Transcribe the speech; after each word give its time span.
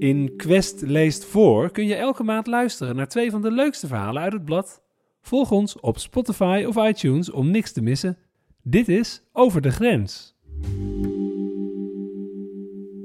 In 0.00 0.36
Quest 0.36 0.80
leest 0.80 1.24
voor 1.24 1.70
kun 1.70 1.86
je 1.86 1.94
elke 1.94 2.22
maand 2.22 2.46
luisteren 2.46 2.96
naar 2.96 3.08
twee 3.08 3.30
van 3.30 3.42
de 3.42 3.50
leukste 3.50 3.86
verhalen 3.86 4.22
uit 4.22 4.32
het 4.32 4.44
blad. 4.44 4.82
Volg 5.20 5.50
ons 5.50 5.80
op 5.80 5.98
Spotify 5.98 6.64
of 6.66 6.76
iTunes 6.88 7.30
om 7.30 7.50
niks 7.50 7.72
te 7.72 7.82
missen. 7.82 8.18
Dit 8.62 8.88
is 8.88 9.22
Over 9.32 9.60
de 9.60 9.70
Grens. 9.70 10.36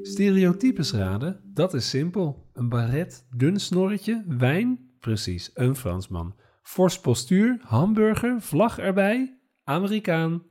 Stereotypes 0.02 0.92
raden, 0.94 1.42
dat 1.44 1.74
is 1.74 1.90
simpel. 1.90 2.50
Een 2.54 2.70
baret, 2.70 3.26
dun 3.36 3.60
snorretje, 3.60 4.24
wijn, 4.28 4.90
precies, 5.00 5.52
een 5.54 5.76
Fransman. 5.76 6.36
Fors 6.62 7.00
postuur, 7.00 7.58
hamburger, 7.62 8.42
vlag 8.42 8.80
erbij, 8.80 9.38
Amerikaan. 9.64 10.44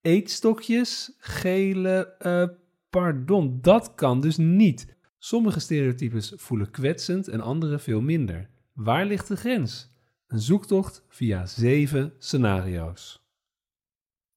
Eetstokjes, 0.00 1.16
gele, 1.18 2.14
eh, 2.18 2.44
pardon, 2.90 3.58
dat 3.60 3.94
kan 3.94 4.20
dus 4.20 4.36
niet. 4.36 4.96
Sommige 5.18 5.60
stereotypes 5.60 6.32
voelen 6.36 6.70
kwetsend 6.70 7.28
en 7.28 7.40
andere 7.40 7.78
veel 7.78 8.00
minder. 8.00 8.48
Waar 8.72 9.06
ligt 9.06 9.28
de 9.28 9.36
grens? 9.36 9.92
Een 10.26 10.40
zoektocht 10.40 11.04
via 11.08 11.46
zeven 11.46 12.12
scenario's. 12.18 13.26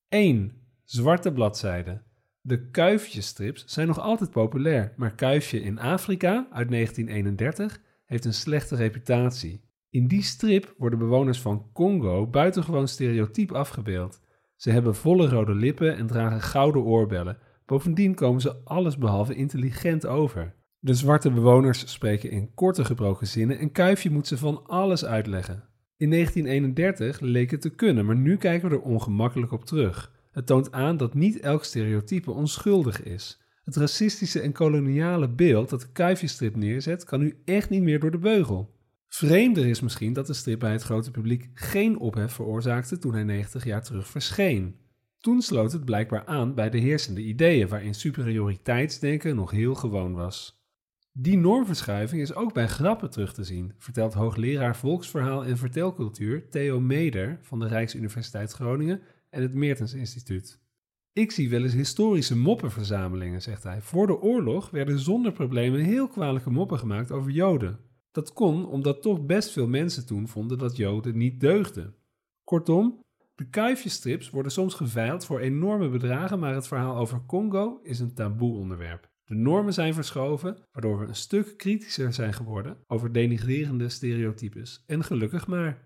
1. 0.08 0.52
Zwarte 0.84 1.32
bladzijden. 1.34 2.04
De 2.42 2.70
kuifjestrips 2.70 3.66
zijn 3.66 3.88
nog 3.88 4.00
altijd 4.00 4.32
populair, 4.32 4.94
maar 4.98 5.16
Kuifje 5.16 5.62
in 5.62 5.80
Afrika 5.80 6.48
uit 6.52 6.70
1931 6.70 7.82
heeft 8.06 8.26
een 8.26 8.34
slechte 8.34 8.76
reputatie. 8.76 9.62
In 9.90 10.08
die 10.08 10.24
strip 10.24 10.74
worden 10.78 11.00
bewoners 11.00 11.42
van 11.42 11.72
Congo 11.74 12.28
buitengewoon 12.28 12.88
stereotyp 12.88 13.52
afgebeeld. 13.52 14.22
Ze 14.56 14.72
hebben 14.72 14.96
volle 14.96 15.30
rode 15.30 15.56
lippen 15.56 15.96
en 15.96 16.08
dragen 16.08 16.42
gouden 16.42 16.82
oorbellen. 16.82 17.38
Bovendien 17.66 18.16
komen 18.16 18.42
ze 18.42 18.64
allesbehalve 18.64 19.36
intelligent 19.36 20.06
over. 20.06 20.56
De 20.84 20.94
zwarte 20.94 21.32
bewoners 21.32 21.92
spreken 21.92 22.32
in 22.32 22.54
korte 22.54 22.86
gebroken 22.86 23.28
zinnen 23.28 23.60
en 23.60 23.72
Kuifje 23.72 24.10
moet 24.10 24.28
ze 24.28 24.38
van 24.38 24.66
alles 24.66 25.06
uitleggen. 25.06 25.64
In 25.98 26.10
1931 26.10 27.20
leek 27.20 27.52
het 27.52 27.62
te 27.62 27.70
kunnen, 27.70 28.06
maar 28.06 28.16
nu 28.16 28.38
kijken 28.38 28.70
we 28.70 28.76
er 28.76 28.82
ongemakkelijk 28.82 29.52
op 29.52 29.66
terug. 29.66 30.12
Het 30.32 30.46
toont 30.46 30.72
aan 30.72 30.98
dat 30.98 31.14
niet 31.14 31.40
elk 31.40 31.64
stereotype 31.64 32.32
onschuldig 32.32 33.04
is. 33.04 33.42
Het 33.64 33.76
racistische 33.76 34.40
en 34.40 34.52
koloniale 34.52 35.30
beeld 35.30 35.70
dat 35.70 35.82
de 35.82 35.92
kuifjestrip 35.92 36.56
neerzet, 36.56 37.04
kan 37.04 37.20
nu 37.20 37.42
echt 37.46 37.70
niet 37.70 37.84
meer 37.84 38.00
door 38.00 38.12
de 38.12 38.18
beugel. 38.18 38.76
Vreemder 39.08 39.66
is 39.66 39.82
misschien 39.82 40.14
dat 40.14 40.28
de 40.28 40.34
strip 40.34 40.60
bij 40.60 40.72
het 40.72 40.84
grote 40.84 41.12
publiek 41.12 41.50
geen 41.54 42.00
ophef 42.00 42.34
veroorzaakte 42.34 42.98
toen 42.98 43.14
hij 43.14 43.24
90 43.24 43.66
jaar 43.66 43.84
terug 43.84 44.08
verscheen. 44.08 44.76
Toen 45.20 45.42
sloot 45.42 45.72
het 45.72 45.86
blijkbaar 45.86 46.26
aan 46.26 46.56
bij 46.56 46.70
de 46.70 46.78
heersende 46.78 47.22
ideeën, 47.22 47.68
waarin 47.68 47.94
superioriteitsdenken 47.94 49.36
nog 49.36 49.52
heel 49.52 49.76
gewoon 49.76 50.14
was. 50.14 50.61
Die 51.14 51.38
normverschuiving 51.38 52.22
is 52.22 52.34
ook 52.34 52.54
bij 52.54 52.68
grappen 52.68 53.10
terug 53.10 53.34
te 53.34 53.44
zien, 53.44 53.74
vertelt 53.78 54.14
hoogleraar 54.14 54.76
volksverhaal 54.76 55.46
en 55.46 55.58
vertelcultuur 55.58 56.50
Theo 56.50 56.80
Meder 56.80 57.38
van 57.42 57.60
de 57.60 57.68
Rijksuniversiteit 57.68 58.52
Groningen 58.52 59.02
en 59.30 59.42
het 59.42 59.54
Meertens 59.54 59.94
Instituut. 59.94 60.60
Ik 61.14 61.32
zie 61.32 61.50
wel 61.50 61.64
eens 61.64 61.74
historische 61.74 62.38
moppenverzamelingen, 62.38 63.42
zegt 63.42 63.64
hij. 63.64 63.82
Voor 63.82 64.08
de 64.08 64.22
oorlog 64.22 64.70
werden 64.70 65.00
zonder 65.00 65.32
problemen 65.32 65.80
heel 65.80 66.08
kwalijke 66.08 66.50
moppen 66.50 66.80
gemaakt 66.80 67.12
over 67.12 67.32
Joden. 67.32 67.80
Dat 68.12 68.34
kon 68.34 68.68
omdat 68.68 69.02
toch 69.02 69.26
best 69.26 69.52
veel 69.52 69.68
mensen 69.68 70.06
toen 70.06 70.28
vonden 70.28 70.58
dat 70.58 70.78
Joden 70.78 71.18
niet 71.18 71.40
deugden. 71.40 71.96
Kortom, 72.44 73.00
de 73.36 73.50
kuifjestrips 73.50 74.30
worden 74.30 74.52
soms 74.52 74.74
geveild 74.74 75.26
voor 75.26 75.40
enorme 75.40 75.90
bedragen, 75.90 76.40
maar 76.40 76.54
het 76.54 76.68
verhaal 76.68 76.96
over 76.96 77.26
Congo 77.26 77.80
is 77.84 78.00
een 78.00 78.14
taboe 78.14 78.58
onderwerp. 78.58 79.11
De 79.32 79.38
normen 79.38 79.74
zijn 79.74 79.94
verschoven, 79.94 80.58
waardoor 80.72 81.00
we 81.00 81.06
een 81.06 81.16
stuk 81.16 81.58
kritischer 81.58 82.14
zijn 82.14 82.34
geworden 82.34 82.78
over 82.88 83.12
denigrerende 83.12 83.90
stereotypes. 83.90 84.84
En 84.88 85.04
gelukkig 85.04 85.48
maar. 85.48 85.78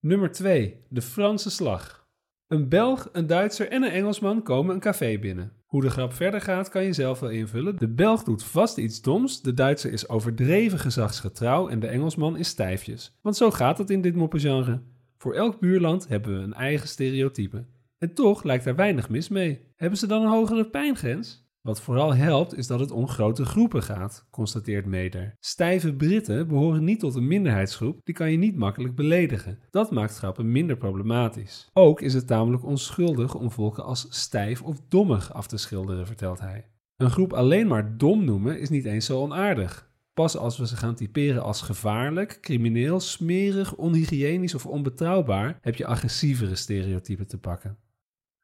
Nummer 0.00 0.32
2. 0.32 0.84
De 0.88 1.02
Franse 1.02 1.50
slag. 1.50 2.08
Een 2.46 2.68
Belg, 2.68 3.08
een 3.12 3.26
Duitser 3.26 3.68
en 3.68 3.82
een 3.82 3.90
Engelsman 3.90 4.42
komen 4.42 4.74
een 4.74 4.80
café 4.80 5.18
binnen. 5.18 5.52
Hoe 5.66 5.80
de 5.80 5.90
grap 5.90 6.12
verder 6.12 6.40
gaat 6.40 6.68
kan 6.68 6.84
je 6.84 6.92
zelf 6.92 7.20
wel 7.20 7.30
invullen. 7.30 7.76
De 7.76 7.88
Belg 7.88 8.22
doet 8.22 8.44
vast 8.44 8.78
iets 8.78 9.02
doms, 9.02 9.42
de 9.42 9.54
Duitser 9.54 9.92
is 9.92 10.08
overdreven 10.08 10.78
gezagsgetrouw 10.78 11.68
en 11.68 11.80
de 11.80 11.86
Engelsman 11.86 12.36
is 12.36 12.48
stijfjes. 12.48 13.18
Want 13.22 13.36
zo 13.36 13.50
gaat 13.50 13.78
het 13.78 13.90
in 13.90 14.00
dit 14.00 14.14
moppengenre. 14.14 14.82
Voor 15.16 15.34
elk 15.34 15.60
buurland 15.60 16.08
hebben 16.08 16.36
we 16.36 16.42
een 16.42 16.54
eigen 16.54 16.88
stereotype. 16.88 17.64
En 17.98 18.14
toch 18.14 18.42
lijkt 18.42 18.66
er 18.66 18.76
weinig 18.76 19.08
mis 19.08 19.28
mee. 19.28 19.60
Hebben 19.76 19.98
ze 19.98 20.06
dan 20.06 20.22
een 20.22 20.30
hogere 20.30 20.66
pijngrens? 20.66 21.48
Wat 21.62 21.80
vooral 21.80 22.14
helpt 22.14 22.56
is 22.56 22.66
dat 22.66 22.80
het 22.80 22.90
om 22.90 23.08
grote 23.08 23.44
groepen 23.44 23.82
gaat, 23.82 24.26
constateert 24.30 24.86
Meder. 24.86 25.34
Stijve 25.40 25.94
Britten 25.94 26.48
behoren 26.48 26.84
niet 26.84 27.00
tot 27.00 27.14
een 27.14 27.26
minderheidsgroep, 27.26 28.00
die 28.04 28.14
kan 28.14 28.30
je 28.30 28.36
niet 28.36 28.56
makkelijk 28.56 28.94
beledigen. 28.94 29.58
Dat 29.70 29.90
maakt 29.90 30.16
grappen 30.16 30.52
minder 30.52 30.76
problematisch. 30.76 31.70
Ook 31.72 32.00
is 32.00 32.14
het 32.14 32.26
tamelijk 32.26 32.64
onschuldig 32.64 33.34
om 33.34 33.50
volken 33.50 33.84
als 33.84 34.06
stijf 34.08 34.62
of 34.62 34.80
dommig 34.88 35.32
af 35.32 35.46
te 35.46 35.56
schilderen, 35.56 36.06
vertelt 36.06 36.40
hij. 36.40 36.66
Een 36.96 37.10
groep 37.10 37.32
alleen 37.32 37.66
maar 37.66 37.96
dom 37.96 38.24
noemen 38.24 38.60
is 38.60 38.68
niet 38.68 38.84
eens 38.84 39.06
zo 39.06 39.20
onaardig. 39.20 39.90
Pas 40.14 40.36
als 40.36 40.58
we 40.58 40.66
ze 40.66 40.76
gaan 40.76 40.94
typeren 40.94 41.42
als 41.42 41.62
gevaarlijk, 41.62 42.38
crimineel, 42.40 43.00
smerig, 43.00 43.74
onhygiënisch 43.74 44.54
of 44.54 44.66
onbetrouwbaar, 44.66 45.58
heb 45.60 45.74
je 45.74 45.86
agressievere 45.86 46.54
stereotypen 46.54 47.26
te 47.26 47.38
pakken. 47.38 47.78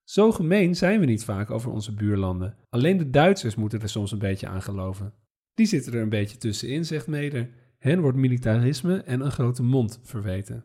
Zo 0.07 0.33
gemeen 0.33 0.77
zijn 0.77 1.01
we 1.01 1.07
niet 1.07 1.25
vaak 1.25 1.51
over 1.51 1.71
onze 1.71 1.95
buurlanden. 1.95 2.57
Alleen 2.71 2.97
de 2.97 3.11
Duitsers 3.11 3.55
moeten 3.55 3.81
er 3.81 3.89
soms 3.89 4.13
een 4.13 4.19
beetje 4.19 4.47
aan 4.47 4.63
geloven. 4.63 5.13
Die 5.55 5.67
zitten 5.67 5.93
er 5.93 6.01
een 6.01 6.09
beetje 6.09 6.37
tussenin, 6.37 6.85
zegt 6.85 7.07
Meder. 7.07 7.51
Hen 7.79 8.01
wordt 8.01 8.17
militarisme 8.17 8.97
en 8.97 9.21
een 9.21 9.31
grote 9.31 9.63
mond 9.63 10.01
verweten. 10.03 10.65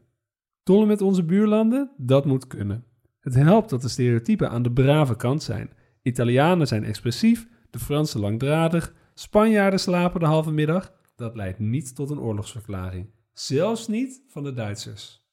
Tollen 0.63 0.87
met 0.87 1.01
onze 1.01 1.23
buurlanden? 1.23 1.91
Dat 1.97 2.25
moet 2.25 2.47
kunnen. 2.47 2.83
Het 3.19 3.33
helpt 3.33 3.69
dat 3.69 3.81
de 3.81 3.89
stereotypen 3.89 4.49
aan 4.49 4.63
de 4.63 4.71
brave 4.71 5.15
kant 5.15 5.43
zijn. 5.43 5.69
Italianen 6.01 6.67
zijn 6.67 6.83
expressief, 6.83 7.47
de 7.69 7.79
Fransen 7.79 8.19
langdradig, 8.19 8.93
Spanjaarden 9.13 9.79
slapen 9.79 10.19
de 10.19 10.25
halve 10.25 10.51
middag. 10.51 10.93
Dat 11.15 11.35
leidt 11.35 11.59
niet 11.59 11.95
tot 11.95 12.09
een 12.09 12.19
oorlogsverklaring. 12.19 13.09
Zelfs 13.33 13.87
niet 13.87 14.23
van 14.27 14.43
de 14.43 14.53
Duitsers. 14.53 15.29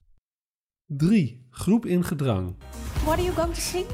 3. 0.86 1.46
Groep 1.50 1.86
in 1.86 2.04
gedrang. 2.04 2.56
What 3.08 3.18
are 3.18 3.24
you 3.24 3.32
going 3.32 3.54
to 3.54 3.60
sing? 3.60 3.86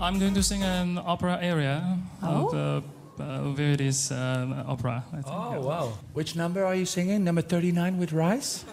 I'm 0.00 0.18
going 0.18 0.34
to 0.34 0.42
sing 0.42 0.62
an 0.62 0.98
opera 1.04 1.38
area 1.40 1.98
Oh. 2.22 2.44
of 2.44 2.50
the 2.50 2.82
uh, 3.18 3.54
Verdi's 3.54 4.10
uh, 4.10 4.64
opera. 4.66 5.02
I 5.12 5.22
think. 5.22 5.26
Oh, 5.26 5.60
wow. 5.66 5.88
Which 6.12 6.34
number 6.36 6.64
are 6.64 6.74
you 6.76 6.84
singing? 6.84 7.24
Number 7.24 7.42
39 7.42 7.98
with 7.98 8.12
Rice? 8.12 8.64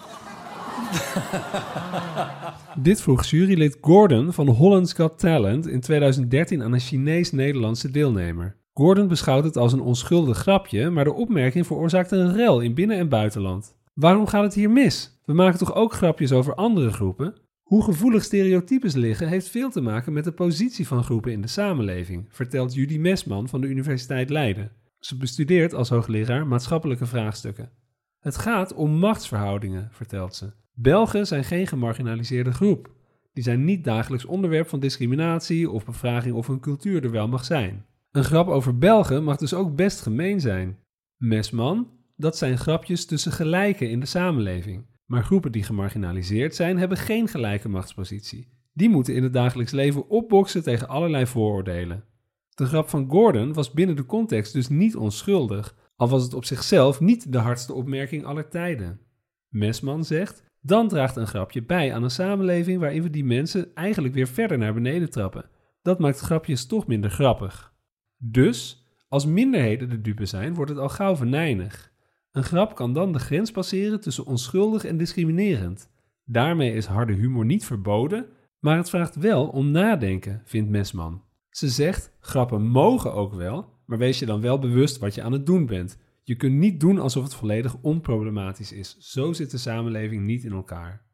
Dit 2.87 3.01
vroeg 3.01 3.25
jurylid 3.25 3.77
Gordon 3.81 4.33
van 4.33 4.47
Holland's 4.47 4.93
Got 4.93 5.19
Talent 5.19 5.67
in 5.67 5.79
2013 5.81 6.63
aan 6.63 6.73
een 6.73 6.79
Chinees-Nederlandse 6.79 7.91
deelnemer. 7.91 8.55
Gordon 8.73 9.07
beschouwt 9.07 9.43
het 9.43 9.57
als 9.57 9.73
een 9.73 9.81
onschuldig 9.81 10.37
grapje, 10.37 10.89
maar 10.89 11.03
de 11.03 11.13
opmerking 11.13 11.65
veroorzaakte 11.67 12.15
een 12.15 12.35
rel 12.35 12.59
in 12.59 12.73
binnen- 12.73 12.97
en 12.97 13.09
buitenland. 13.09 13.75
Waarom 13.93 14.27
gaat 14.27 14.43
het 14.43 14.53
hier 14.53 14.69
mis? 14.69 15.19
We 15.25 15.33
maken 15.33 15.59
toch 15.59 15.73
ook 15.75 15.93
grapjes 15.93 16.31
over 16.31 16.55
andere 16.55 16.91
groepen? 16.91 17.35
Hoe 17.69 17.83
gevoelig 17.83 18.23
stereotypes 18.23 18.93
liggen 18.93 19.27
heeft 19.27 19.49
veel 19.49 19.69
te 19.69 19.81
maken 19.81 20.13
met 20.13 20.23
de 20.23 20.31
positie 20.31 20.87
van 20.87 21.03
groepen 21.03 21.31
in 21.31 21.41
de 21.41 21.47
samenleving, 21.47 22.25
vertelt 22.29 22.73
Judy 22.73 22.97
Mesman 22.97 23.49
van 23.49 23.61
de 23.61 23.67
Universiteit 23.67 24.29
Leiden. 24.29 24.71
Ze 24.99 25.17
bestudeert 25.17 25.73
als 25.73 25.89
hoogleraar 25.89 26.47
maatschappelijke 26.47 27.05
vraagstukken. 27.05 27.71
Het 28.19 28.37
gaat 28.37 28.73
om 28.73 28.91
machtsverhoudingen, 28.91 29.89
vertelt 29.91 30.35
ze. 30.35 30.51
Belgen 30.73 31.27
zijn 31.27 31.43
geen 31.43 31.67
gemarginaliseerde 31.67 32.51
groep. 32.51 32.91
Die 33.33 33.43
zijn 33.43 33.65
niet 33.65 33.83
dagelijks 33.83 34.25
onderwerp 34.25 34.67
van 34.67 34.79
discriminatie 34.79 35.69
of 35.69 35.85
bevraging 35.85 36.35
of 36.35 36.47
hun 36.47 36.59
cultuur 36.59 37.03
er 37.03 37.11
wel 37.11 37.27
mag 37.27 37.45
zijn. 37.45 37.85
Een 38.11 38.23
grap 38.23 38.47
over 38.47 38.77
Belgen 38.77 39.23
mag 39.23 39.37
dus 39.37 39.53
ook 39.53 39.75
best 39.75 40.01
gemeen 40.01 40.39
zijn. 40.39 40.77
Mesman, 41.17 41.89
dat 42.15 42.37
zijn 42.37 42.57
grapjes 42.57 43.05
tussen 43.05 43.31
gelijken 43.31 43.89
in 43.89 43.99
de 43.99 44.05
samenleving. 44.05 44.85
Maar 45.09 45.23
groepen 45.23 45.51
die 45.51 45.63
gemarginaliseerd 45.63 46.55
zijn, 46.55 46.77
hebben 46.77 46.97
geen 46.97 47.27
gelijke 47.27 47.69
machtspositie. 47.69 48.47
Die 48.73 48.89
moeten 48.89 49.15
in 49.15 49.23
het 49.23 49.33
dagelijks 49.33 49.71
leven 49.71 50.09
opboksen 50.09 50.63
tegen 50.63 50.87
allerlei 50.87 51.25
vooroordelen. 51.25 52.03
De 52.49 52.65
grap 52.65 52.89
van 52.89 53.09
Gordon 53.09 53.53
was 53.53 53.71
binnen 53.71 53.95
de 53.95 54.05
context 54.05 54.53
dus 54.53 54.67
niet 54.67 54.95
onschuldig, 54.95 55.75
al 55.95 56.09
was 56.09 56.23
het 56.23 56.33
op 56.33 56.45
zichzelf 56.45 56.99
niet 56.99 57.31
de 57.31 57.37
hardste 57.37 57.73
opmerking 57.73 58.25
aller 58.25 58.49
tijden. 58.49 58.99
Mesman 59.47 60.03
zegt: 60.03 60.43
dan 60.61 60.87
draagt 60.87 61.15
een 61.15 61.27
grapje 61.27 61.63
bij 61.63 61.93
aan 61.93 62.03
een 62.03 62.11
samenleving 62.11 62.79
waarin 62.79 63.03
we 63.03 63.09
die 63.09 63.25
mensen 63.25 63.75
eigenlijk 63.75 64.13
weer 64.13 64.27
verder 64.27 64.57
naar 64.57 64.73
beneden 64.73 65.09
trappen. 65.09 65.49
Dat 65.81 65.99
maakt 65.99 66.19
grapjes 66.19 66.65
toch 66.65 66.87
minder 66.87 67.09
grappig. 67.09 67.73
Dus, 68.17 68.85
als 69.07 69.25
minderheden 69.25 69.89
de 69.89 70.01
dupe 70.01 70.25
zijn, 70.25 70.53
wordt 70.53 70.71
het 70.71 70.79
al 70.79 70.89
gauw 70.89 71.15
venijnig. 71.15 71.88
Een 72.31 72.43
grap 72.43 72.75
kan 72.75 72.93
dan 72.93 73.11
de 73.11 73.19
grens 73.19 73.51
passeren 73.51 74.01
tussen 74.01 74.25
onschuldig 74.25 74.85
en 74.85 74.97
discriminerend. 74.97 75.89
Daarmee 76.25 76.73
is 76.73 76.85
harde 76.85 77.13
humor 77.13 77.45
niet 77.45 77.65
verboden, 77.65 78.25
maar 78.59 78.77
het 78.77 78.89
vraagt 78.89 79.15
wel 79.15 79.47
om 79.47 79.71
nadenken, 79.71 80.41
vindt 80.45 80.69
Mesman. 80.69 81.23
Ze 81.49 81.69
zegt: 81.69 82.11
grappen 82.19 82.67
mogen 82.67 83.13
ook 83.13 83.33
wel, 83.33 83.73
maar 83.85 83.97
wees 83.97 84.19
je 84.19 84.25
dan 84.25 84.41
wel 84.41 84.59
bewust 84.59 84.97
wat 84.97 85.15
je 85.15 85.21
aan 85.21 85.31
het 85.31 85.45
doen 85.45 85.65
bent. 85.65 85.97
Je 86.23 86.35
kunt 86.35 86.55
niet 86.55 86.79
doen 86.79 86.99
alsof 86.99 87.23
het 87.23 87.33
volledig 87.33 87.75
onproblematisch 87.81 88.71
is. 88.71 88.97
Zo 88.99 89.33
zit 89.33 89.51
de 89.51 89.57
samenleving 89.57 90.25
niet 90.25 90.43
in 90.43 90.51
elkaar. 90.51 91.05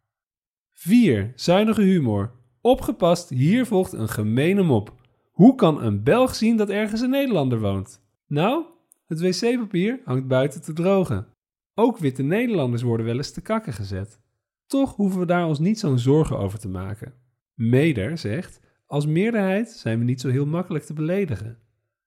4. 0.74 1.32
Zuinige 1.36 1.82
humor. 1.82 2.32
Opgepast, 2.62 3.30
hier 3.30 3.66
volgt 3.66 3.94
een 3.94 4.10
gemene 4.10 4.64
mop. 4.64 4.94
Hoe 5.32 5.56
kan 5.56 5.84
een 5.84 6.04
Belg 6.04 6.36
zien 6.36 6.58
dat 6.58 6.70
ergens 6.70 7.02
een 7.02 7.10
Nederlander 7.10 7.60
woont? 7.60 8.02
Nou, 8.28 8.66
het 9.06 9.20
wc-papier 9.20 10.00
hangt 10.06 10.28
buiten 10.28 10.62
te 10.62 10.74
drogen. 10.74 11.28
Ook 11.74 11.98
witte 11.98 12.24
Nederlanders 12.24 12.82
worden 12.82 13.06
wel 13.06 13.18
eens 13.18 13.32
te 13.32 13.42
kakken 13.42 13.74
gezet. 13.74 14.20
Toch 14.66 14.96
hoeven 14.96 15.20
we 15.20 15.26
daar 15.26 15.48
ons 15.48 15.60
niet 15.60 15.80
zo'n 15.80 16.00
zorgen 16.00 16.38
over 16.38 16.60
te 16.60 16.70
maken. 16.70 17.14
Meder 17.54 18.18
zegt: 18.18 18.60
Als 18.86 19.06
meerderheid 19.06 19.70
zijn 19.70 20.00
we 20.00 20.06
niet 20.06 20.22
zo 20.22 20.30
heel 20.30 20.46
makkelijk 20.46 20.86
te 20.86 20.94
beledigen. 20.94 21.58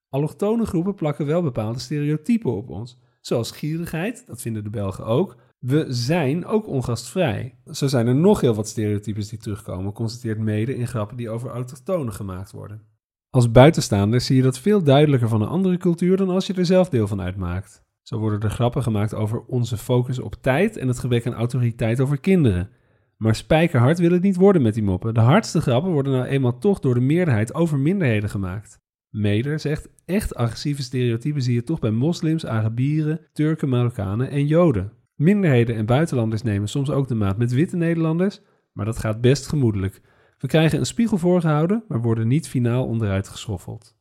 Allochtone 0.09 0.67
groepen 0.67 0.95
plakken 0.95 1.27
wel 1.27 1.43
bepaalde 1.43 1.79
stereotypen 1.79 2.57
op 2.57 2.69
ons, 2.69 2.99
zoals 3.21 3.51
gierigheid, 3.51 4.27
dat 4.27 4.41
vinden 4.41 4.65
de 4.65 4.71
Belgen 4.71 5.05
ook. 5.05 5.37
We 5.59 5.87
zijn 5.89 6.47
ook 6.47 6.67
ongastvrij. 6.67 7.59
Zo 7.71 7.87
zijn 7.87 8.07
er 8.07 8.15
nog 8.15 8.41
heel 8.41 8.55
wat 8.55 8.69
stereotypes 8.69 9.29
die 9.29 9.39
terugkomen, 9.39 9.93
constateert 9.93 10.39
Mede 10.39 10.77
in 10.77 10.87
grappen 10.87 11.17
die 11.17 11.31
over 11.31 11.51
autochtonen 11.51 12.13
gemaakt 12.13 12.53
worden. 12.53 12.83
Als 13.31 13.51
buitenstaander 13.51 14.21
zie 14.21 14.37
je 14.37 14.43
dat 14.43 14.59
veel 14.59 14.83
duidelijker 14.83 15.29
van 15.29 15.43
een 15.43 15.49
andere 15.49 15.77
cultuur 15.77 16.17
dan 16.17 16.29
als 16.29 16.47
je 16.47 16.55
er 16.55 16.67
zelf 16.67 16.89
deel 16.89 17.07
van 17.07 17.21
uitmaakt. 17.21 17.83
Zo 18.03 18.19
worden 18.19 18.41
er 18.41 18.51
grappen 18.51 18.83
gemaakt 18.83 19.15
over 19.15 19.41
onze 19.47 19.77
focus 19.77 20.19
op 20.19 20.35
tijd 20.35 20.77
en 20.77 20.89
het 20.89 20.99
gebrek 20.99 21.27
aan 21.27 21.35
autoriteit 21.35 22.01
over 22.01 22.21
kinderen. 22.21 22.71
Maar 23.17 23.35
spijkerhard 23.35 23.99
wil 23.99 24.11
het 24.11 24.23
niet 24.23 24.37
worden 24.37 24.63
met 24.63 24.75
die 24.75 24.83
moppen. 24.83 25.15
De 25.15 25.21
hardste 25.21 25.61
grappen 25.61 25.93
worden 25.93 26.13
nou 26.13 26.25
eenmaal 26.25 26.59
toch 26.59 26.81
door 26.81 26.95
de 26.95 27.01
meerderheid 27.01 27.55
over 27.55 27.79
minderheden 27.79 28.31
gemaakt. 28.31 28.81
Meder 29.11 29.61
zegt, 29.61 29.89
echt 30.05 30.35
agressieve 30.35 30.83
stereotypen 30.83 31.43
zie 31.43 31.55
je 31.55 31.63
toch 31.63 31.79
bij 31.79 31.91
moslims, 31.91 32.47
Arabieren, 32.47 33.21
Turken, 33.33 33.69
Marokkanen 33.69 34.31
en 34.31 34.47
Joden. 34.47 34.93
Minderheden 35.15 35.77
en 35.77 35.87
buitenlanders 35.87 36.43
nemen 36.43 36.69
soms 36.69 36.91
ook 36.91 37.09
de 37.09 37.15
maat 37.15 37.39
met 37.39 37.53
witte 37.53 37.77
Nederlanders, 37.77 38.41
maar 38.73 38.85
dat 38.85 38.99
gaat 38.99 39.21
best 39.21 39.47
gemoedelijk. 39.47 40.01
We 40.39 40.47
krijgen 40.47 40.79
een 40.79 40.87
spiegel 40.87 41.19
voorgehouden, 41.19 41.85
maar 41.89 42.03
worden 42.03 42.29
niet 42.29 42.49
finaal 42.49 42.87
onderuit 42.87 43.29
geschoffeld. 43.29 43.97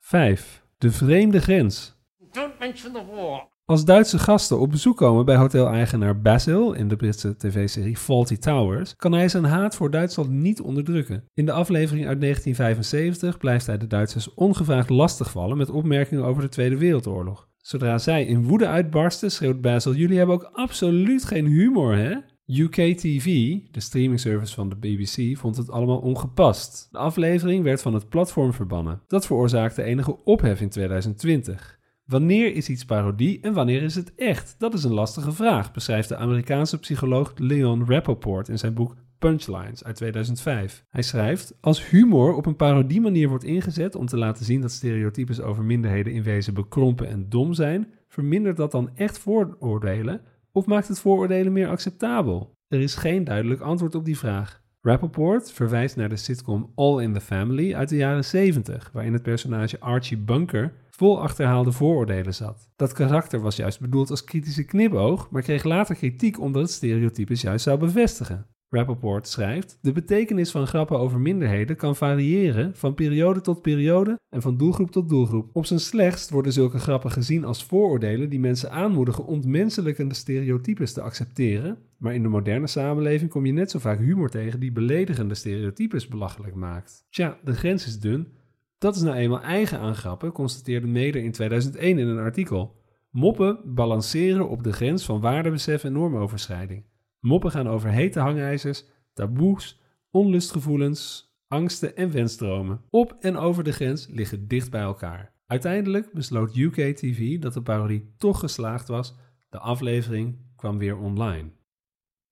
5. 0.00 0.64
De 0.78 0.90
vreemde 0.90 1.40
grens. 1.40 1.96
Don't 2.30 2.58
mention 2.58 2.92
the 2.92 3.04
war. 3.14 3.48
Als 3.64 3.84
Duitse 3.84 4.18
gasten 4.18 4.58
op 4.58 4.70
bezoek 4.70 4.96
komen 4.96 5.24
bij 5.24 5.36
hoteleigenaar 5.36 6.20
Basil 6.20 6.72
in 6.72 6.88
de 6.88 6.96
Britse 6.96 7.36
tv-serie 7.36 7.96
Faulty 7.96 8.36
Towers, 8.36 8.96
kan 8.96 9.12
hij 9.12 9.28
zijn 9.28 9.44
haat 9.44 9.74
voor 9.74 9.90
Duitsland 9.90 10.30
niet 10.30 10.60
onderdrukken. 10.60 11.24
In 11.34 11.46
de 11.46 11.52
aflevering 11.52 12.06
uit 12.06 12.20
1975 12.20 13.38
blijft 13.38 13.66
hij 13.66 13.78
de 13.78 13.86
Duitsers 13.86 14.34
ongevraagd 14.34 14.90
lastigvallen 14.90 15.56
met 15.56 15.70
opmerkingen 15.70 16.24
over 16.24 16.42
de 16.42 16.48
Tweede 16.48 16.78
Wereldoorlog. 16.78 17.48
Zodra 17.56 17.98
zij 17.98 18.24
in 18.24 18.44
woede 18.44 18.66
uitbarsten, 18.66 19.30
schreeuwt 19.30 19.60
Basil: 19.60 19.94
Jullie 19.94 20.18
hebben 20.18 20.34
ook 20.34 20.50
absoluut 20.52 21.24
geen 21.24 21.46
humor, 21.46 21.96
hè? 21.96 22.16
UK 22.48 22.74
TV, 22.74 23.24
de 23.70 23.80
streamingservice 23.80 24.54
van 24.54 24.68
de 24.68 24.76
BBC, 24.76 25.38
vond 25.38 25.56
het 25.56 25.70
allemaal 25.70 25.98
ongepast. 25.98 26.88
De 26.90 26.98
aflevering 26.98 27.64
werd 27.64 27.82
van 27.82 27.94
het 27.94 28.08
platform 28.08 28.52
verbannen. 28.52 29.02
Dat 29.06 29.26
veroorzaakte 29.26 29.82
enige 29.82 30.24
ophef 30.24 30.60
in 30.60 30.68
2020. 30.68 31.78
Wanneer 32.04 32.54
is 32.54 32.68
iets 32.68 32.84
parodie 32.84 33.40
en 33.40 33.52
wanneer 33.52 33.82
is 33.82 33.94
het 33.94 34.14
echt? 34.14 34.54
Dat 34.58 34.74
is 34.74 34.84
een 34.84 34.92
lastige 34.92 35.32
vraag, 35.32 35.72
beschrijft 35.72 36.08
de 36.08 36.16
Amerikaanse 36.16 36.78
psycholoog 36.78 37.32
Leon 37.36 37.84
Rappaport 37.86 38.48
in 38.48 38.58
zijn 38.58 38.74
boek 38.74 38.96
Punchlines 39.18 39.84
uit 39.84 39.96
2005. 39.96 40.84
Hij 40.90 41.02
schrijft: 41.02 41.54
Als 41.60 41.88
humor 41.88 42.34
op 42.34 42.46
een 42.46 42.56
parodiemanier 42.56 43.28
wordt 43.28 43.44
ingezet 43.44 43.94
om 43.94 44.06
te 44.06 44.16
laten 44.16 44.44
zien 44.44 44.60
dat 44.60 44.70
stereotypes 44.70 45.40
over 45.40 45.64
minderheden 45.64 46.12
in 46.12 46.22
wezen 46.22 46.54
bekrompen 46.54 47.08
en 47.08 47.28
dom 47.28 47.54
zijn, 47.54 47.92
vermindert 48.08 48.56
dat 48.56 48.70
dan 48.70 48.90
echt 48.94 49.18
vooroordelen 49.18 50.20
of 50.56 50.66
maakt 50.66 50.88
het 50.88 51.00
vooroordelen 51.00 51.52
meer 51.52 51.68
acceptabel? 51.68 52.54
Er 52.68 52.80
is 52.80 52.94
geen 52.94 53.24
duidelijk 53.24 53.60
antwoord 53.60 53.94
op 53.94 54.04
die 54.04 54.18
vraag. 54.18 54.62
Rappaport 54.80 55.52
verwijst 55.52 55.96
naar 55.96 56.08
de 56.08 56.16
sitcom 56.16 56.72
All 56.74 57.02
in 57.02 57.12
the 57.12 57.20
Family 57.20 57.74
uit 57.74 57.88
de 57.88 57.96
jaren 57.96 58.24
70, 58.24 58.90
waarin 58.92 59.12
het 59.12 59.22
personage 59.22 59.80
Archie 59.80 60.18
Bunker 60.18 60.72
vol 60.90 61.20
achterhaalde 61.20 61.72
vooroordelen 61.72 62.34
zat. 62.34 62.70
Dat 62.76 62.92
karakter 62.92 63.40
was 63.40 63.56
juist 63.56 63.80
bedoeld 63.80 64.10
als 64.10 64.24
kritische 64.24 64.64
knipoog, 64.64 65.30
maar 65.30 65.42
kreeg 65.42 65.64
later 65.64 65.94
kritiek 65.94 66.40
omdat 66.40 66.62
het 66.62 66.70
stereotypes 66.70 67.40
juist 67.40 67.64
zou 67.64 67.78
bevestigen. 67.78 68.46
Rappaport 68.70 69.28
schrijft: 69.28 69.78
De 69.82 69.92
betekenis 69.92 70.50
van 70.50 70.66
grappen 70.66 70.98
over 70.98 71.20
minderheden 71.20 71.76
kan 71.76 71.96
variëren 71.96 72.76
van 72.76 72.94
periode 72.94 73.40
tot 73.40 73.62
periode 73.62 74.20
en 74.28 74.42
van 74.42 74.56
doelgroep 74.56 74.90
tot 74.90 75.08
doelgroep. 75.08 75.50
Op 75.52 75.66
zijn 75.66 75.80
slechtst 75.80 76.30
worden 76.30 76.52
zulke 76.52 76.78
grappen 76.78 77.10
gezien 77.10 77.44
als 77.44 77.64
vooroordelen 77.64 78.30
die 78.30 78.40
mensen 78.40 78.70
aanmoedigen 78.70 79.26
ontmenselijkende 79.26 80.14
stereotypes 80.14 80.92
te 80.92 81.00
accepteren, 81.00 81.78
maar 81.98 82.14
in 82.14 82.22
de 82.22 82.28
moderne 82.28 82.66
samenleving 82.66 83.30
kom 83.30 83.46
je 83.46 83.52
net 83.52 83.70
zo 83.70 83.78
vaak 83.78 83.98
humor 83.98 84.30
tegen 84.30 84.60
die 84.60 84.72
beledigende 84.72 85.34
stereotypes 85.34 86.08
belachelijk 86.08 86.54
maakt. 86.54 87.06
Tja, 87.10 87.38
de 87.44 87.54
grens 87.54 87.86
is 87.86 88.00
dun. 88.00 88.32
Dat 88.78 88.96
is 88.96 89.02
nou 89.02 89.16
eenmaal 89.16 89.42
eigen 89.42 89.78
aan 89.78 89.94
grappen, 89.94 90.32
constateerde 90.32 90.86
Meder 90.86 91.22
in 91.22 91.32
2001 91.32 91.98
in 91.98 92.06
een 92.06 92.18
artikel. 92.18 92.74
Moppen 93.10 93.60
balanceren 93.64 94.48
op 94.48 94.62
de 94.62 94.72
grens 94.72 95.04
van 95.04 95.20
waardebesef 95.20 95.84
en 95.84 95.92
normoverschrijding. 95.92 96.84
Moppen 97.20 97.50
gaan 97.50 97.68
over 97.68 97.90
hete 97.90 98.20
hangijzers, 98.20 98.84
taboes, 99.12 99.80
onlustgevoelens, 100.10 101.34
angsten 101.48 101.96
en 101.96 102.10
wensdromen. 102.10 102.80
Op 102.90 103.16
en 103.20 103.36
over 103.36 103.64
de 103.64 103.72
grens 103.72 104.06
liggen 104.10 104.48
dicht 104.48 104.70
bij 104.70 104.82
elkaar. 104.82 105.34
Uiteindelijk 105.46 106.12
besloot 106.12 106.56
UK 106.56 106.74
TV 106.74 107.38
dat 107.38 107.54
de 107.54 107.62
parodie 107.62 108.14
toch 108.18 108.40
geslaagd 108.40 108.88
was. 108.88 109.16
De 109.48 109.58
aflevering 109.58 110.36
kwam 110.56 110.78
weer 110.78 110.96
online. 110.96 111.50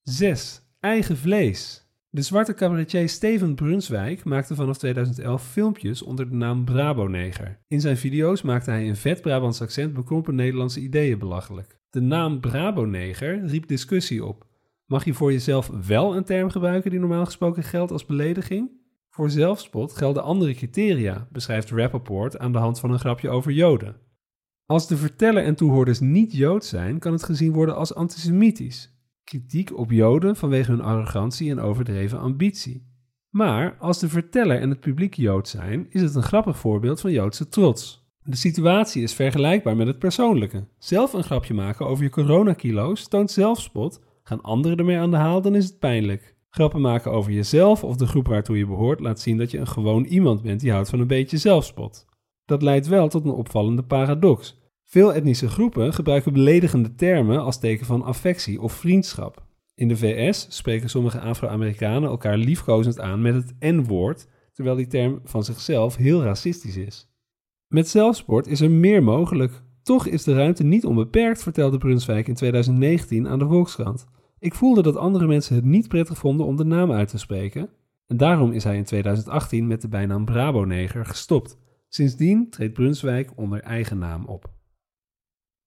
6. 0.02 0.62
Eigen 0.81 1.16
vlees. 1.16 1.84
De 2.10 2.22
zwarte 2.22 2.54
cabaretier 2.54 3.08
Steven 3.08 3.54
Brunswijk 3.54 4.25
maakte 4.25 4.54
vanaf 4.54 4.78
2011 4.78 5.46
filmpjes 5.46 6.02
onder 6.02 6.31
de 6.31 6.36
naam 6.36 6.64
Brabo-neger. 6.64 7.58
In 7.69 7.81
zijn 7.81 7.96
video's 7.96 8.42
maakte 8.42 8.70
hij 8.70 8.84
in 8.84 8.96
vet 8.96 9.20
Brabants 9.20 9.62
accent 9.62 9.92
bekrompen 9.92 10.34
Nederlandse 10.34 10.81
ideeën 10.81 11.19
belachelijk. 11.19 11.78
De 11.90 12.00
naam 12.00 12.40
Brabo-neger 12.40 13.46
riep 13.46 13.66
discussie 13.66 14.25
op. 14.25 14.46
Mag 14.86 15.04
je 15.04 15.14
voor 15.14 15.32
jezelf 15.32 15.70
wel 15.86 16.16
een 16.16 16.25
term 16.25 16.50
gebruiken 16.50 16.90
die 16.90 17.00
normaal 17.00 17.25
gesproken 17.25 17.62
geldt 17.62 17.92
als 17.92 18.06
belediging? 18.06 18.70
Voor 19.10 19.31
zelfspot 19.31 19.96
gelden 19.96 20.22
andere 20.22 20.54
criteria, 20.54 21.28
beschrijft 21.32 21.70
Rappaport 21.70 22.38
aan 22.38 22.52
de 22.52 22.58
hand 22.58 22.81
van 22.81 22.90
een 22.90 22.98
grapje 22.98 23.28
over 23.28 23.52
Joden. 23.52 23.96
Als 24.67 24.88
de 24.88 24.96
verteller 24.96 25.44
en 25.44 25.55
toehoorders 25.55 26.00
niet 26.00 26.32
Jood 26.32 26.64
zijn, 26.64 26.98
kan 26.98 27.12
het 27.12 27.22
gezien 27.22 27.53
worden 27.53 27.76
als 27.76 27.94
antisemitisch. 27.94 28.93
Kritiek 29.24 29.76
op 29.76 29.91
Joden 29.91 30.36
vanwege 30.36 30.70
hun 30.70 30.81
arrogantie 30.81 31.50
en 31.50 31.60
overdreven 31.60 32.19
ambitie. 32.19 32.93
Maar 33.31 33.76
als 33.79 33.98
de 33.98 34.08
verteller 34.08 34.60
en 34.60 34.70
het 34.70 34.81
publiek 34.81 35.14
Jood 35.14 35.48
zijn, 35.48 35.86
is 35.91 36.03
het 36.03 36.14
een 36.14 36.22
grappig 36.22 36.58
voorbeeld 36.58 37.00
van 37.00 37.12
Joodse 37.12 37.48
trots. 37.48 38.12
De 38.22 38.36
situatie 38.36 39.03
is 39.03 39.14
vergelijkbaar 39.14 39.76
met 39.76 39.86
het 39.86 39.98
persoonlijke. 39.98 40.69
Zelf 40.79 41.12
een 41.12 41.24
grapje 41.24 41.55
maken 41.55 41.86
over 41.86 42.05
je 42.05 42.10
coronakilo's 42.10 43.08
toont 43.08 43.31
zelfspot 43.31 44.00
Gaan 44.26 44.40
anderen 44.40 44.78
ermee 44.78 44.98
aan 44.98 45.10
de 45.10 45.16
haal, 45.16 45.40
dan 45.43 45.54
is 45.54 45.64
het 45.64 45.78
pijnlijk. 45.78 46.36
Grappen 46.50 46.81
maken 46.81 47.12
over 47.12 47.32
jezelf 47.32 47.84
of 47.84 47.96
de 47.96 48.06
groep 48.06 48.26
waartoe 48.26 48.58
je 48.58 48.66
behoort 48.66 49.00
laat 49.00 49.20
zien 49.20 49.38
dat 49.38 49.50
je 49.50 49.58
een 49.58 49.66
gewoon 49.66 50.04
iemand 50.04 50.43
bent 50.43 50.60
die 50.60 50.72
houdt 50.72 50.88
van 50.88 51.00
een 51.00 51.06
beetje 51.06 51.36
zelfspot. 51.36 52.06
Dat 52.44 52.62
leidt 52.62 52.86
wel 52.86 53.08
tot 53.08 53.24
een 53.24 53.31
opvallende 53.31 53.82
paradox. 53.82 54.62
Veel 54.84 55.14
etnische 55.14 55.48
groepen 55.48 55.93
gebruiken 55.93 56.32
beledigende 56.32 56.94
termen 56.94 57.43
als 57.43 57.58
teken 57.58 57.86
van 57.86 58.02
affectie 58.02 58.60
of 58.60 58.72
vriendschap. 58.72 59.46
In 59.74 59.88
de 59.88 59.96
VS 59.96 60.46
spreken 60.48 60.88
sommige 60.88 61.20
Afro-Amerikanen 61.20 62.08
elkaar 62.10 62.36
liefkozend 62.36 63.00
aan 63.00 63.22
met 63.22 63.34
het 63.34 63.54
N-woord, 63.58 64.28
terwijl 64.52 64.76
die 64.76 64.86
term 64.86 65.20
van 65.24 65.44
zichzelf 65.44 65.96
heel 65.96 66.22
racistisch 66.22 66.76
is. 66.76 67.08
Met 67.69 67.88
zelfsport 67.88 68.46
is 68.46 68.60
er 68.60 68.70
meer 68.70 69.02
mogelijk. 69.02 69.64
Toch 69.84 70.06
is 70.06 70.22
de 70.22 70.34
ruimte 70.34 70.64
niet 70.64 70.84
onbeperkt, 70.84 71.43
vertelde 71.43 71.79
Brunswijk 71.79 72.29
in 72.29 72.34
2019 72.34 73.29
aan 73.29 73.38
de 73.38 73.46
Volkskrant. 73.46 74.06
Ik 74.38 74.55
voelde 74.55 74.82
dat 74.82 74.96
andere 74.96 75.26
mensen 75.26 75.55
het 75.55 75.64
niet 75.64 75.88
prettig 75.88 76.19
vonden 76.19 76.46
om 76.46 76.56
de 76.56 76.64
naam 76.64 76.93
uit 76.93 77.08
te 77.08 77.19
spreken. 77.19 77.69
En 78.06 78.17
daarom 78.17 78.53
is 78.53 78.64
hij 78.64 78.76
in 78.76 78.84
2018 78.84 79.67
met 79.67 79.81
de 79.81 79.88
bijnaam 79.88 80.24
Brabo-neger 80.24 81.06
gestopt. 81.06 81.58
Sindsdien 81.88 82.50
treedt 82.50 82.72
Brunswijk 82.72 83.32
onder 83.36 83.60
eigen 83.60 83.98
naam 83.98 84.24
op. 84.24 84.53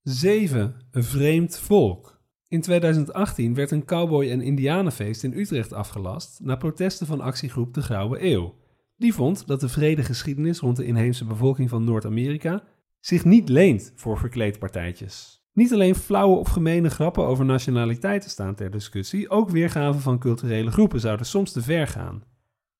7. 0.01 0.75
Een 0.91 1.03
vreemd 1.03 1.57
volk. 1.57 2.21
In 2.47 2.61
2018 2.61 3.53
werd 3.53 3.71
een 3.71 3.85
cowboy- 3.85 4.29
en 4.29 4.41
indianenfeest 4.41 5.23
in 5.23 5.33
Utrecht 5.33 5.73
afgelast 5.73 6.39
na 6.43 6.55
protesten 6.55 7.07
van 7.07 7.21
actiegroep 7.21 7.73
De 7.73 7.81
Grauwe 7.81 8.23
Eeuw. 8.25 8.55
Die 8.95 9.13
vond 9.13 9.47
dat 9.47 9.59
de 9.59 9.69
vredegeschiedenis 9.69 10.59
rond 10.59 10.77
de 10.77 10.85
inheemse 10.85 11.25
bevolking 11.25 11.69
van 11.69 11.83
Noord-Amerika 11.83 12.63
zich 12.99 13.25
niet 13.25 13.49
leent 13.49 13.93
voor 13.95 14.17
verkleedpartijtjes. 14.17 15.45
Niet 15.53 15.73
alleen 15.73 15.95
flauwe 15.95 16.37
of 16.37 16.49
gemene 16.49 16.89
grappen 16.89 17.25
over 17.25 17.45
nationaliteiten 17.45 18.29
staan 18.29 18.55
ter 18.55 18.71
discussie, 18.71 19.29
ook 19.29 19.49
weergaven 19.49 20.01
van 20.01 20.19
culturele 20.19 20.71
groepen 20.71 20.99
zouden 20.99 21.25
soms 21.25 21.51
te 21.51 21.61
ver 21.61 21.87
gaan. 21.87 22.23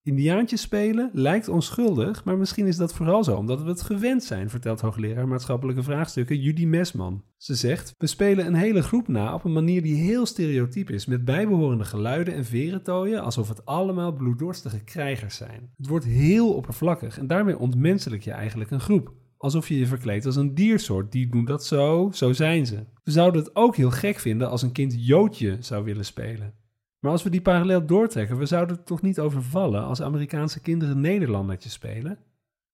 Indiaantjes 0.07 0.61
spelen 0.61 1.09
lijkt 1.13 1.47
onschuldig, 1.47 2.23
maar 2.23 2.37
misschien 2.37 2.67
is 2.67 2.77
dat 2.77 2.93
vooral 2.93 3.23
zo 3.23 3.35
omdat 3.35 3.61
we 3.61 3.69
het 3.69 3.81
gewend 3.81 4.23
zijn, 4.23 4.49
vertelt 4.49 4.81
hoogleraar 4.81 5.27
maatschappelijke 5.27 5.83
vraagstukken 5.83 6.39
Judy 6.39 6.65
Mesman. 6.65 7.23
Ze 7.37 7.55
zegt: 7.55 7.93
We 7.97 8.07
spelen 8.07 8.45
een 8.45 8.55
hele 8.55 8.81
groep 8.81 9.07
na 9.07 9.33
op 9.33 9.43
een 9.43 9.53
manier 9.53 9.81
die 9.81 9.95
heel 9.95 10.25
stereotyp 10.25 10.89
is, 10.89 11.05
met 11.05 11.25
bijbehorende 11.25 11.83
geluiden 11.83 12.33
en 12.33 12.45
verentooien, 12.45 13.21
alsof 13.21 13.47
het 13.47 13.65
allemaal 13.65 14.11
bloeddorstige 14.11 14.83
krijgers 14.83 15.35
zijn. 15.35 15.69
Het 15.77 15.87
wordt 15.87 16.05
heel 16.05 16.53
oppervlakkig 16.53 17.19
en 17.19 17.27
daarmee 17.27 17.59
ontmenselijk 17.59 18.23
je 18.23 18.31
eigenlijk 18.31 18.71
een 18.71 18.79
groep. 18.79 19.13
Alsof 19.37 19.67
je 19.67 19.79
je 19.79 19.87
verkleedt 19.87 20.25
als 20.25 20.35
een 20.35 20.55
diersoort. 20.55 21.11
Die 21.11 21.29
doen 21.29 21.45
dat 21.45 21.65
zo, 21.65 22.09
zo 22.13 22.33
zijn 22.33 22.65
ze. 22.65 22.85
We 23.03 23.11
zouden 23.11 23.43
het 23.43 23.55
ook 23.55 23.75
heel 23.75 23.91
gek 23.91 24.19
vinden 24.19 24.49
als 24.49 24.61
een 24.61 24.71
kind 24.71 25.05
Joodje 25.05 25.57
zou 25.59 25.83
willen 25.83 26.05
spelen. 26.05 26.53
Maar 26.99 27.11
als 27.11 27.23
we 27.23 27.29
die 27.29 27.41
parallel 27.41 27.85
doortrekken, 27.85 28.37
we 28.37 28.45
zouden 28.45 28.75
het 28.75 28.85
toch 28.85 29.01
niet 29.01 29.19
overvallen 29.19 29.83
als 29.83 30.01
Amerikaanse 30.01 30.61
kinderen 30.61 31.01
Nederlandertjes 31.01 31.73
spelen? 31.73 32.19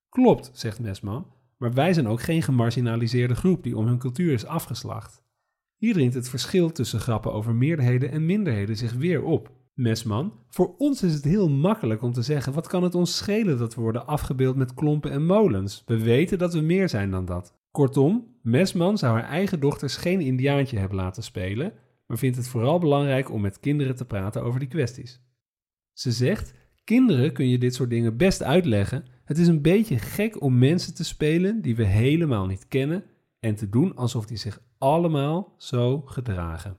Klopt, 0.09 0.49
zegt 0.53 0.79
Mesman, 0.79 1.27
maar 1.57 1.73
wij 1.73 1.93
zijn 1.93 2.07
ook 2.07 2.21
geen 2.21 2.41
gemarginaliseerde 2.41 3.35
groep 3.35 3.63
die 3.63 3.77
om 3.77 3.85
hun 3.85 3.97
cultuur 3.97 4.33
is 4.33 4.45
afgeslacht. 4.45 5.23
Hier 5.77 5.93
dringt 5.93 6.13
het 6.13 6.29
verschil 6.29 6.71
tussen 6.71 6.99
grappen 6.99 7.33
over 7.33 7.55
meerderheden 7.55 8.11
en 8.11 8.25
minderheden 8.25 8.77
zich 8.77 8.93
weer 8.93 9.23
op. 9.23 9.51
Mesman, 9.73 10.33
voor 10.49 10.75
ons 10.77 11.03
is 11.03 11.13
het 11.13 11.23
heel 11.23 11.49
makkelijk 11.49 12.01
om 12.01 12.13
te 12.13 12.21
zeggen: 12.21 12.53
wat 12.53 12.67
kan 12.67 12.83
het 12.83 12.95
ons 12.95 13.17
schelen 13.17 13.57
dat 13.57 13.75
we 13.75 13.81
worden 13.81 14.07
afgebeeld 14.07 14.55
met 14.55 14.73
klompen 14.73 15.11
en 15.11 15.25
molens? 15.25 15.83
We 15.85 15.97
weten 15.97 16.37
dat 16.37 16.53
we 16.53 16.61
meer 16.61 16.89
zijn 16.89 17.11
dan 17.11 17.25
dat. 17.25 17.57
Kortom, 17.71 18.37
Mesman 18.41 18.97
zou 18.97 19.13
haar 19.13 19.29
eigen 19.29 19.59
dochters 19.59 19.95
geen 19.95 20.21
Indiaantje 20.21 20.77
hebben 20.77 20.97
laten 20.97 21.23
spelen, 21.23 21.73
maar 22.07 22.17
vindt 22.17 22.37
het 22.37 22.47
vooral 22.47 22.79
belangrijk 22.79 23.31
om 23.31 23.41
met 23.41 23.59
kinderen 23.59 23.95
te 23.95 24.05
praten 24.05 24.43
over 24.43 24.59
die 24.59 24.69
kwesties. 24.69 25.21
Ze 25.93 26.11
zegt: 26.11 26.53
Kinderen 26.83 27.33
kun 27.33 27.49
je 27.49 27.57
dit 27.57 27.75
soort 27.75 27.89
dingen 27.89 28.17
best 28.17 28.43
uitleggen. 28.43 29.05
Het 29.25 29.37
is 29.37 29.47
een 29.47 29.61
beetje 29.61 29.97
gek 29.97 30.41
om 30.41 30.57
mensen 30.57 30.95
te 30.95 31.03
spelen 31.03 31.61
die 31.61 31.75
we 31.75 31.85
helemaal 31.85 32.45
niet 32.45 32.67
kennen 32.67 33.03
en 33.39 33.55
te 33.55 33.69
doen 33.69 33.95
alsof 33.95 34.25
die 34.25 34.37
zich 34.37 34.61
allemaal 34.77 35.55
zo 35.57 36.01
gedragen. 36.01 36.77